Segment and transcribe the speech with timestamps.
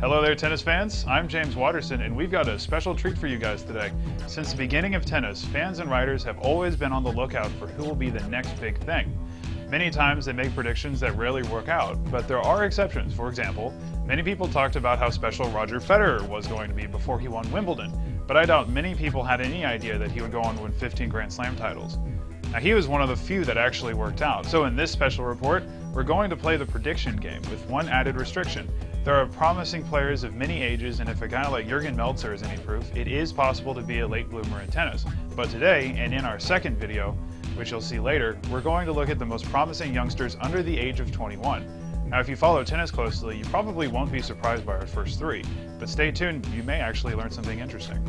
[0.00, 1.04] Hello there, tennis fans.
[1.08, 3.90] I'm James Watterson, and we've got a special treat for you guys today.
[4.28, 7.66] Since the beginning of tennis, fans and writers have always been on the lookout for
[7.66, 9.18] who will be the next big thing.
[9.68, 13.12] Many times they make predictions that rarely work out, but there are exceptions.
[13.12, 13.74] For example,
[14.06, 17.50] many people talked about how special Roger Federer was going to be before he won
[17.50, 17.92] Wimbledon,
[18.28, 20.70] but I doubt many people had any idea that he would go on to win
[20.70, 21.98] 15 Grand Slam titles.
[22.52, 24.46] Now, he was one of the few that actually worked out.
[24.46, 28.16] So, in this special report, we're going to play the prediction game with one added
[28.16, 28.70] restriction.
[29.04, 32.42] There are promising players of many ages, and if a guy like Jurgen Melzer is
[32.42, 35.06] any proof, it is possible to be a late bloomer in tennis.
[35.34, 37.12] But today, and in our second video,
[37.54, 40.76] which you'll see later, we're going to look at the most promising youngsters under the
[40.76, 42.08] age of 21.
[42.10, 45.44] Now, if you follow tennis closely, you probably won't be surprised by our first three,
[45.78, 48.02] but stay tuned, you may actually learn something interesting.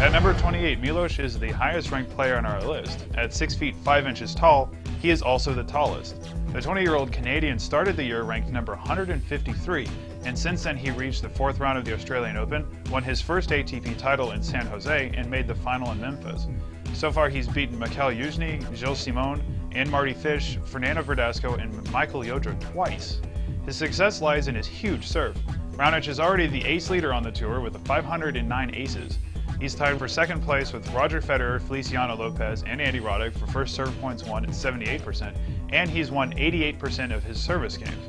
[0.00, 3.06] At number 28, Milos is the highest ranked player on our list.
[3.18, 6.16] At 6 feet 5 inches tall, he is also the tallest.
[6.54, 9.88] The 20 year old Canadian started the year ranked number 153,
[10.24, 13.50] and since then he reached the fourth round of the Australian Open, won his first
[13.50, 16.46] ATP title in San Jose, and made the final in Memphis.
[16.94, 19.42] So far, he's beaten Mikhail Youzhny, Gilles Simon,
[19.72, 23.20] and Mardy Fish, Fernando Verdasco, and Michael Yoder twice.
[23.66, 25.36] His success lies in his huge serve.
[25.72, 29.18] Raonic is already the ace leader on the tour with 509 aces.
[29.58, 33.74] He's tied for second place with Roger Federer, Feliciano Lopez, and Andy Roddick for first
[33.74, 35.34] serve points won at 78%,
[35.72, 38.06] and he's won 88% of his service games.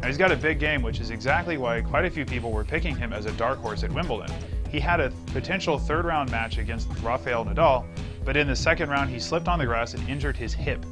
[0.00, 2.64] Now he's got a big game, which is exactly why quite a few people were
[2.64, 4.34] picking him as a dark horse at Wimbledon.
[4.68, 7.84] He had a potential third round match against Rafael Nadal,
[8.24, 10.84] but in the second round he slipped on the grass and injured his hip.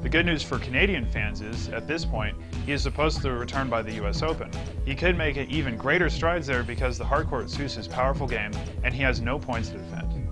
[0.00, 3.68] The good news for Canadian fans is, at this point, he is supposed to return
[3.68, 4.48] by the US Open.
[4.84, 8.52] He could make even greater strides there because the hardcourt suits his powerful game
[8.84, 10.28] and he has no points to defend.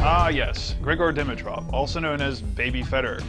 [0.00, 3.24] Ah yes, Grigor Dimitrov, also known as Baby Federer.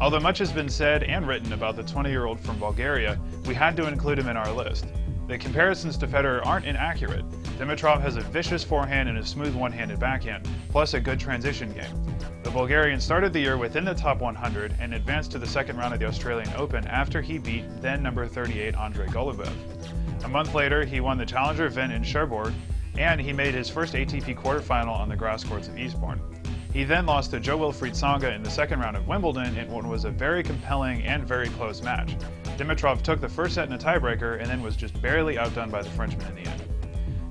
[0.00, 3.88] Although much has been said and written about the 20-year-old from Bulgaria, we had to
[3.88, 4.86] include him in our list.
[5.30, 7.24] The comparisons to Federer aren't inaccurate.
[7.56, 12.16] Dimitrov has a vicious forehand and a smooth one-handed backhand, plus a good transition game.
[12.42, 15.94] The Bulgarian started the year within the top 100 and advanced to the second round
[15.94, 19.52] of the Australian Open after he beat then number 38 Andrei Golubev.
[20.24, 22.52] A month later, he won the Challenger event in Cherbourg,
[22.98, 26.20] and he made his first ATP quarterfinal on the grass courts of Eastbourne.
[26.72, 30.04] He then lost to Jo-Wilfried Tsonga in the second round of Wimbledon in what was
[30.04, 32.16] a very compelling and very close match.
[32.60, 35.80] Dimitrov took the first set in a tiebreaker and then was just barely outdone by
[35.80, 36.62] the Frenchman in the end.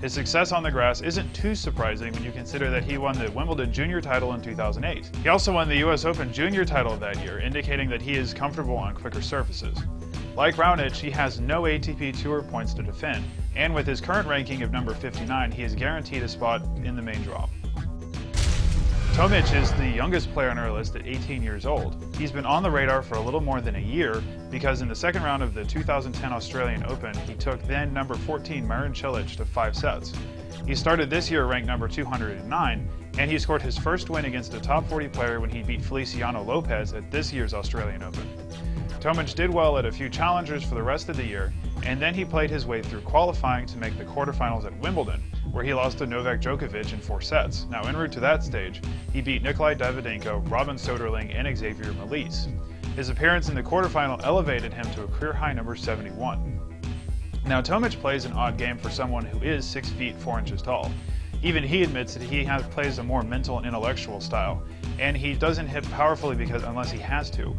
[0.02, 3.30] His success on the grass isn't too surprising when you consider that he won the
[3.30, 5.16] Wimbledon Junior title in 2008.
[5.18, 8.76] He also won the US Open Junior title that year, indicating that he is comfortable
[8.76, 9.78] on quicker surfaces.
[10.36, 13.24] Like Raonic, he has no ATP Tour points to defend,
[13.56, 17.04] and with his current ranking of number 59, he is guaranteed a spot in the
[17.04, 17.48] main draw.
[19.14, 21.96] Tomic is the youngest player on our list at 18 years old.
[22.18, 24.96] He's been on the radar for a little more than a year because in the
[24.96, 29.44] second round of the 2010 Australian Open, he took then number 14 Marin Cilic to
[29.44, 30.14] five sets.
[30.66, 34.60] He started this year ranked number 209, and he scored his first win against a
[34.60, 38.28] top 40 player when he beat Feliciano Lopez at this year's Australian Open.
[39.00, 42.14] Tomic did well at a few challengers for the rest of the year, and then
[42.14, 45.24] he played his way through qualifying to make the quarterfinals at Wimbledon,
[45.54, 47.66] where he lost to Novak Djokovic in four sets.
[47.70, 48.82] Now, en route to that stage,
[49.14, 52.50] he beat Nikolai Davydenko, Robin Soderling, and Xavier Malisse.
[52.98, 56.60] His appearance in the quarterfinal elevated him to a career high number 71.
[57.46, 60.92] Now, Tomic plays an odd game for someone who is 6 feet 4 inches tall.
[61.42, 64.62] Even he admits that he has, plays a more mental and intellectual style,
[65.00, 67.56] and he doesn't hit powerfully because unless he has to.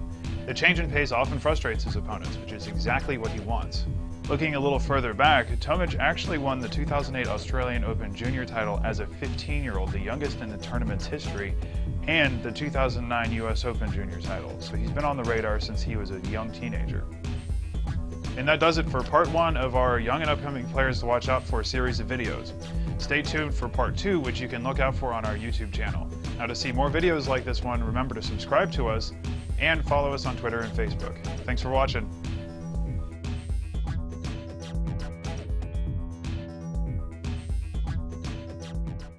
[0.46, 3.86] The change in pace often frustrates his opponents, which is exactly what he wants.
[4.28, 9.00] Looking a little further back, Tomic actually won the 2008 Australian Open junior title as
[9.00, 11.54] a 15-year-old, the youngest in the tournament's history,
[12.06, 14.54] and the 2009 US Open junior title.
[14.60, 17.04] So he's been on the radar since he was a young teenager.
[18.36, 21.28] And that does it for part one of our young and upcoming players to watch
[21.28, 22.52] out for series of videos.
[22.98, 26.08] Stay tuned for part two, which you can look out for on our YouTube channel.
[26.38, 29.12] Now to see more videos like this one, remember to subscribe to us
[29.60, 31.16] and follow us on Twitter and Facebook.
[31.44, 32.08] Thanks for watching.